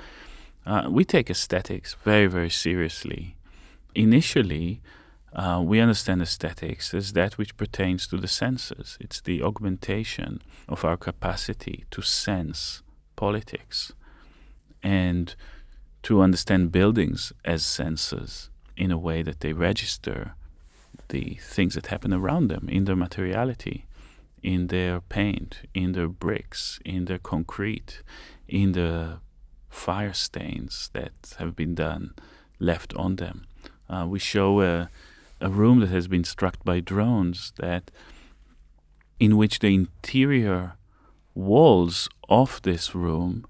[0.66, 3.36] Uh, we take aesthetics very, very seriously.
[3.94, 4.80] Initially,
[5.32, 8.98] uh, we understand aesthetics as that which pertains to the senses.
[9.00, 12.82] It's the augmentation of our capacity to sense
[13.14, 13.92] politics
[14.82, 15.34] and
[16.02, 20.34] to understand buildings as senses in a way that they register
[21.08, 23.86] the things that happen around them in their materiality,
[24.42, 28.02] in their paint, in their bricks, in their concrete,
[28.48, 29.18] in the
[29.68, 32.14] fire stains that have been done
[32.58, 33.46] left on them.
[33.88, 34.88] Uh, we show a,
[35.40, 37.90] a room that has been struck by drones that
[39.18, 40.74] in which the interior
[41.34, 43.46] walls of this room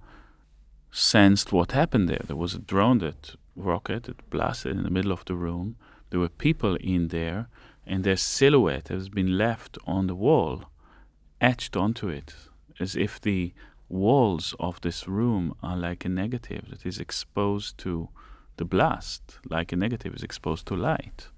[0.91, 2.25] sensed what happened there.
[2.27, 5.77] There was a drone that rocketed, blasted in the middle of the room.
[6.11, 7.49] There were people in there,
[7.87, 10.65] and their silhouette has been left on the wall,
[11.41, 12.35] etched onto it,
[12.79, 13.53] as if the
[13.89, 18.09] walls of this room are like a negative that is exposed to
[18.57, 21.29] the blast, like a negative is exposed to light.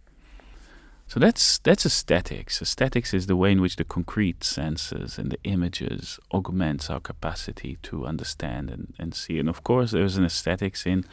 [1.13, 2.63] So that's that's aesthetics.
[2.63, 7.77] Aesthetics is the way in which the concrete senses and the images augments our capacity
[7.83, 9.39] to understand and, and see.
[9.39, 11.05] And of course there's an aesthetics in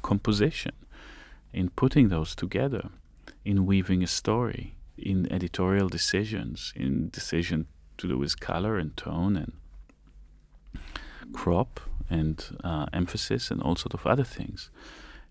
[0.00, 0.72] composition,
[1.52, 2.88] in putting those together,
[3.44, 7.66] in weaving a story, in editorial decisions, in decision
[7.98, 9.52] to do with color and tone and
[11.34, 11.78] crop
[12.08, 14.70] and uh, emphasis and all sort of other things.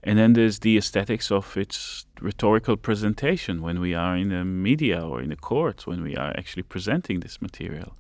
[0.03, 4.99] And then there's the aesthetics of its rhetorical presentation when we are in the media
[4.99, 7.95] or in the courts, when we are actually presenting this material.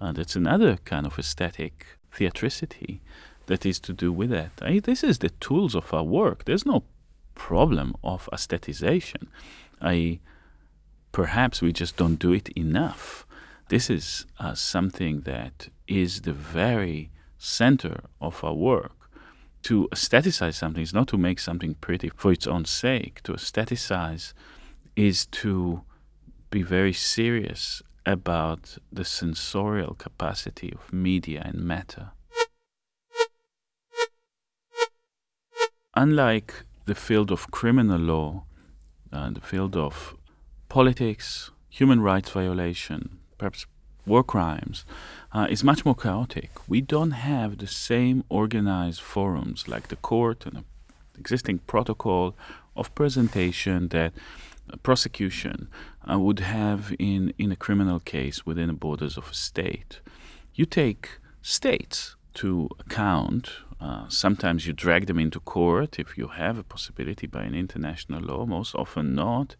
[0.00, 3.00] Uh, that's another kind of aesthetic theatricity
[3.46, 4.52] that is to do with that.
[4.62, 6.44] I, this is the tools of our work.
[6.44, 6.84] There's no
[7.34, 9.26] problem of aestheticization.
[9.80, 10.20] I,
[11.10, 13.26] perhaps we just don't do it enough.
[13.68, 18.92] This is uh, something that is the very center of our work.
[19.62, 23.22] To aestheticize something is not to make something pretty for its own sake.
[23.24, 24.32] To aestheticize
[24.96, 25.82] is to
[26.50, 32.10] be very serious about the sensorial capacity of media and matter.
[35.94, 38.44] Unlike the field of criminal law,
[39.12, 40.14] uh, the field of
[40.68, 43.66] politics, human rights violation, perhaps
[44.10, 44.84] war crimes,
[45.32, 46.50] uh, is much more chaotic.
[46.68, 50.64] We don't have the same organized forums like the court and the
[51.18, 52.34] existing protocol
[52.74, 54.12] of presentation that
[54.82, 55.68] prosecution
[56.10, 60.00] uh, would have in, in a criminal case within the borders of a state.
[60.54, 63.50] You take states to account.
[63.80, 68.22] Uh, sometimes you drag them into court if you have a possibility by an international
[68.22, 69.56] law, most often not.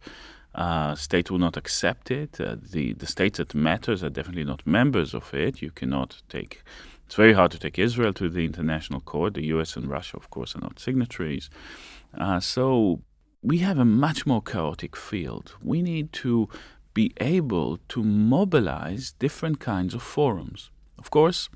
[0.54, 2.40] Uh, state will not accept it.
[2.40, 5.62] Uh, the the states that matters are definitely not members of it.
[5.62, 6.62] You cannot take.
[7.06, 9.34] It's very hard to take Israel to the international court.
[9.34, 9.76] The U.S.
[9.76, 11.50] and Russia, of course, are not signatories.
[12.16, 13.00] Uh, so
[13.42, 15.54] we have a much more chaotic field.
[15.62, 16.48] We need to
[16.94, 20.70] be able to mobilize different kinds of forums.
[20.98, 21.48] Of course,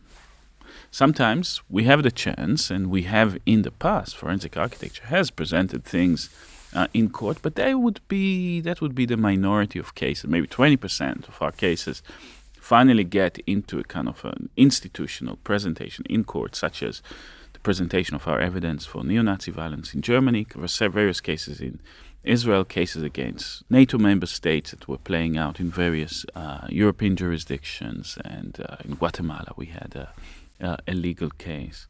[0.90, 5.84] sometimes we have the chance, and we have in the past, forensic architecture has presented
[5.84, 6.30] things
[6.74, 10.30] uh, in court, but that would be that would be the minority of cases.
[10.30, 12.02] Maybe twenty percent of our cases
[12.60, 17.02] finally get into a kind of an institutional presentation in court, such as
[17.52, 20.46] the presentation of our evidence for neo-Nazi violence in Germany,
[20.80, 21.78] various cases in
[22.22, 28.18] Israel, cases against NATO member states that were playing out in various uh, European jurisdictions,
[28.24, 29.94] and uh, in Guatemala we had
[30.60, 31.86] a, a legal case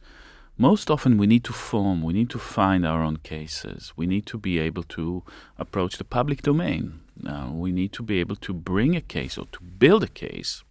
[0.56, 3.92] most often we need to form, we need to find our own cases.
[3.96, 5.22] We need to be able to
[5.58, 7.00] approach the public domain.
[7.26, 10.62] Uh, we need to be able to bring a case or to build a case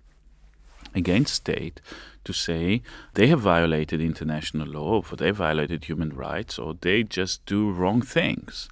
[0.96, 1.82] against state
[2.24, 2.82] to say
[3.16, 8.02] they have violated international law, or they violated human rights, or they just do wrong
[8.02, 8.70] things.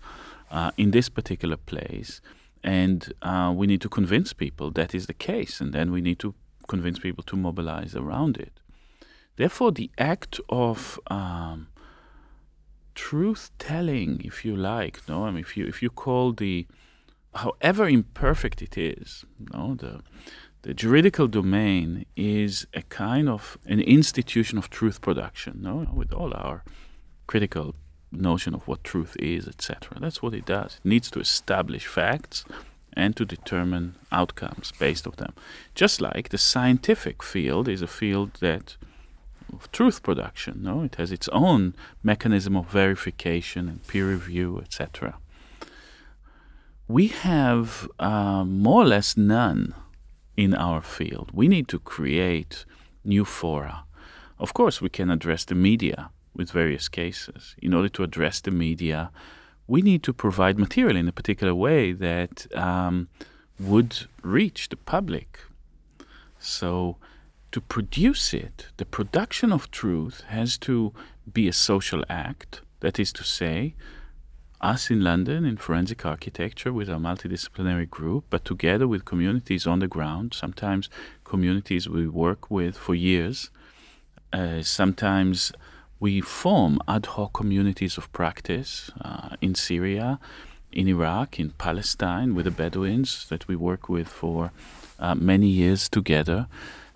[0.51, 2.22] uh, in this particular place.
[2.64, 6.20] And uh, we need to convince people that is the case, and then we need
[6.20, 6.36] to
[6.68, 8.61] convince people to mobilize around it.
[9.36, 11.67] Therefore, the act of um,
[12.95, 16.67] truth telling, if you like, no, I mean, if you if you call the,
[17.36, 20.01] however imperfect it is, no, the
[20.63, 26.34] the juridical domain is a kind of an institution of truth production, no, with all
[26.36, 26.63] our
[27.25, 27.73] critical
[28.11, 29.97] notion of what truth is, etc.
[29.99, 30.75] That's what it does.
[30.75, 32.45] It needs to establish facts
[32.93, 35.34] and to determine outcomes based of them.
[35.73, 38.75] Just like the scientific field is a field that
[39.53, 45.17] of truth production, no, it has its own mechanism of verification and peer review, etc.
[46.87, 49.73] We have uh, more or less none
[50.35, 51.29] in our field.
[51.33, 52.65] We need to create
[53.03, 53.83] new fora.
[54.39, 57.55] Of course, we can address the media with various cases.
[57.61, 59.11] In order to address the media,
[59.67, 63.07] we need to provide material in a particular way that um,
[63.59, 65.39] would reach the public.
[66.39, 66.97] So,
[67.51, 70.93] to produce it, the production of truth has to
[71.31, 72.61] be a social act.
[72.79, 73.75] That is to say,
[74.61, 79.79] us in London in forensic architecture with our multidisciplinary group, but together with communities on
[79.79, 80.89] the ground, sometimes
[81.23, 83.49] communities we work with for years,
[84.31, 85.51] uh, sometimes
[85.99, 90.19] we form ad hoc communities of practice uh, in Syria,
[90.71, 94.51] in Iraq, in Palestine, with the Bedouins that we work with for
[94.99, 96.47] uh, many years together.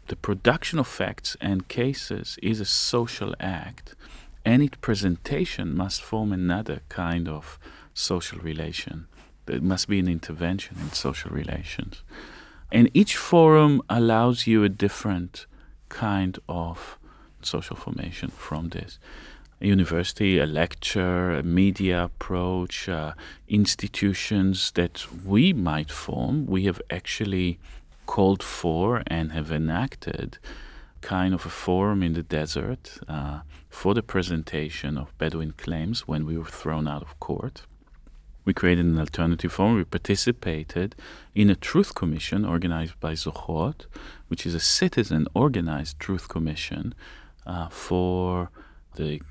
[0.08, 3.96] The production of facts and cases is a social act,
[4.46, 7.58] and its presentation must form another kind of
[7.96, 9.08] social relation.
[9.48, 12.04] There must be an intervention in social relations.
[12.72, 15.48] And each forum allows you a different
[15.90, 17.00] kind of
[17.42, 19.00] social formation from this.
[19.62, 23.14] A university, a lecture, a media approach, uh,
[23.48, 27.60] institutions that we might form, we have actually
[28.06, 30.38] called for and have enacted
[31.02, 36.26] kind of a forum in the desert uh, for the presentation of Bedouin claims when
[36.26, 37.64] we were thrown out of court.
[38.46, 39.76] We created an alternative forum.
[39.76, 40.96] We participated
[41.34, 43.86] in a truth commission organized by Zochrot,
[44.28, 46.94] which is a citizen organized truth commission
[47.46, 48.50] uh, for
[48.96, 49.22] the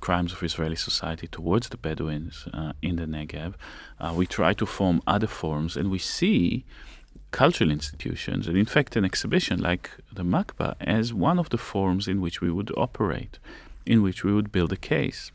[0.00, 3.54] crimes of Israeli society towards the Bedouins uh, in the Negev.
[3.98, 6.64] Uh, we try to form other forms, and we see
[7.32, 12.06] cultural institutions, and in fact, an exhibition like the MACBA, as one of the forms
[12.06, 13.38] in which we would operate,
[13.84, 15.32] in which we would build a case,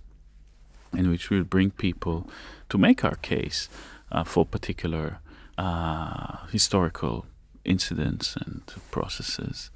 [0.94, 2.30] in which we would bring people
[2.70, 3.68] to make our case
[4.12, 5.20] uh, for particular
[5.58, 7.26] uh, historical
[7.66, 9.70] incidents and processes.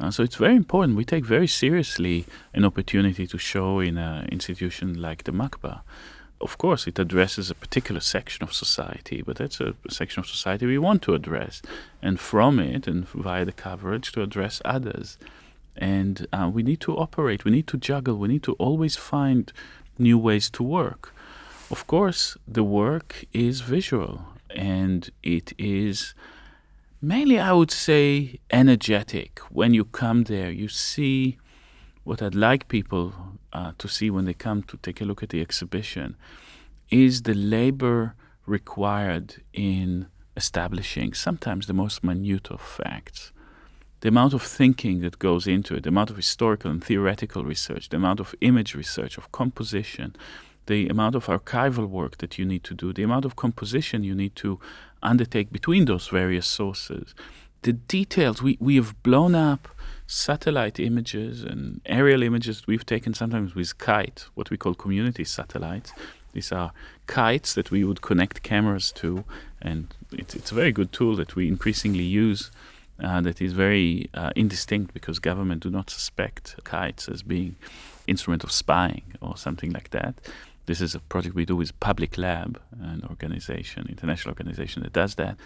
[0.00, 0.96] Uh, so it's very important.
[0.96, 5.80] We take very seriously an opportunity to show in an institution like the MACBA.
[6.40, 10.66] Of course, it addresses a particular section of society, but that's a, section of society
[10.66, 11.62] we want to address,
[12.00, 15.18] and from it and via the coverage to address others.
[15.76, 17.44] And uh, we need to operate.
[17.44, 18.16] We need to juggle.
[18.16, 19.52] We need to always find
[19.98, 21.14] new ways to work.
[21.70, 24.24] Of course, the work is visual,
[24.54, 26.14] and it is
[27.02, 29.40] mainly I would say energetic.
[29.50, 31.38] When you come there, you see
[32.04, 33.12] what I'd like people
[33.52, 36.16] uh, to see when they come to take a look at the exhibition
[36.90, 38.14] is the labor
[38.46, 43.32] required in establishing sometimes the most minute of facts.
[44.00, 47.88] The amount of thinking that goes into it, the amount of historical and theoretical research,
[47.88, 50.14] the amount of image research, of composition,
[50.66, 54.14] the amount of archival work that you need to do, the amount of composition you
[54.14, 54.60] need to
[55.02, 57.14] undertake between those various sources.
[57.62, 59.68] The details, we, we have blown up
[60.08, 65.92] satellite images and aerial images we've taken sometimes with kite, what we call community satellites.
[66.32, 66.72] These are
[67.06, 69.24] kites that we would connect cameras to,
[69.60, 72.50] and it's, it's a very good tool that we increasingly use.
[73.00, 77.54] Uh, that is very uh, indistinct because government do not suspect kites as being
[78.08, 80.16] instrument of spying or something like that.
[80.66, 85.14] This is a project we do with Public Lab, an organization, international organization that does
[85.14, 85.36] that.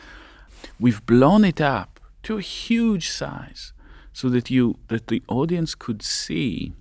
[0.81, 3.72] We've blown it up to a huge size
[4.13, 6.73] so that you that the audience could see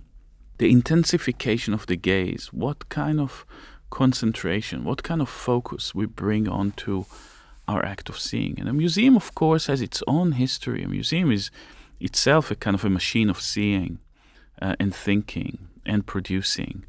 [0.58, 3.44] the intensification of the gaze, what kind of
[3.90, 7.04] concentration, what kind of focus we bring onto
[7.68, 8.58] our act of seeing.
[8.58, 10.82] And a museum, of course, has its own history.
[10.82, 11.50] A museum is
[12.00, 13.98] itself a kind of a machine of seeing
[14.60, 16.84] uh, and thinking and producing.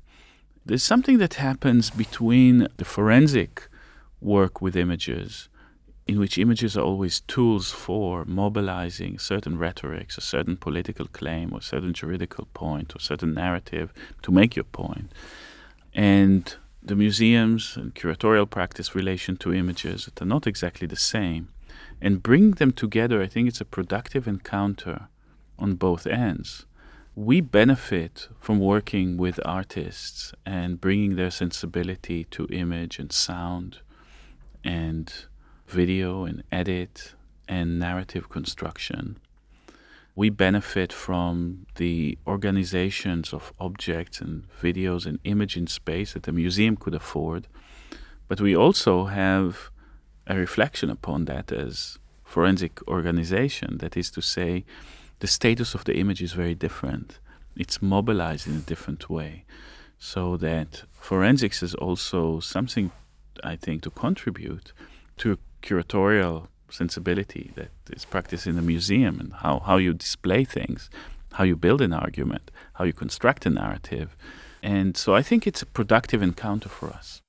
[0.65, 3.67] There's something that happens between the forensic
[4.21, 5.49] work with images,
[6.07, 11.61] in which images are always tools for mobilizing certain rhetorics, a certain political claim, or
[11.61, 15.11] certain juridical point, or certain narrative to make your point.
[15.95, 21.47] and the museums and curatorial practice relation to images that are not exactly the same
[22.01, 25.07] and bring them together, I think it's a productive encounter
[25.57, 26.65] on both ends.
[27.15, 33.79] We benefit from working with artists and bringing their sensibility to image and sound
[34.63, 35.13] and
[35.67, 37.13] video and edit
[37.47, 39.17] and narrative construction.
[40.15, 46.31] We benefit from the organizations of objects and videos and image in space that the
[46.31, 47.47] museum could afford.
[48.27, 49.71] But we also have
[50.27, 53.79] a reflection upon that as forensic organization.
[53.79, 54.65] That is to say,
[55.19, 57.19] the status of the image is very different.
[57.55, 59.45] It's mobilized in a different way.
[59.97, 62.91] So that forensics is also something,
[63.43, 64.73] I think, to contribute
[65.17, 70.89] to curatorial sensibility that is practiced in a museum and how, how you display things,
[71.33, 74.15] how you build an argument, how you construct a narrative.
[74.61, 77.22] And so I think it's a productive encounter for us.